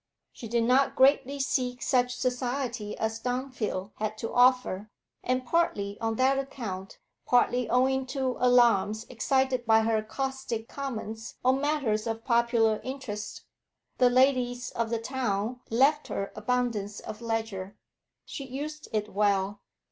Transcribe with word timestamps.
She 0.33 0.47
did 0.47 0.63
not 0.63 0.95
greatly 0.95 1.39
seek 1.39 1.83
such 1.83 2.15
society 2.17 2.97
as 2.97 3.19
Dunfield 3.19 3.91
had 3.97 4.17
to 4.17 4.33
offer, 4.33 4.89
and 5.23 5.45
partly 5.45 5.99
on 6.01 6.15
that 6.15 6.39
account, 6.39 6.97
partly 7.27 7.69
owing 7.69 8.07
to 8.07 8.35
alarms 8.39 9.05
excited 9.09 9.63
by 9.67 9.81
her 9.83 10.01
caustic 10.01 10.67
comments 10.67 11.35
on 11.45 11.61
matters 11.61 12.07
of 12.07 12.25
popular 12.25 12.81
interest, 12.83 13.43
the 13.99 14.09
ladies 14.09 14.71
of 14.71 14.89
the 14.89 14.97
town 14.97 15.59
left 15.69 16.07
her 16.07 16.31
abundance 16.35 16.99
of 16.99 17.21
leisure. 17.21 17.77
She 18.25 18.43
used 18.45 18.87
it 18.91 19.07
well. 19.13 19.59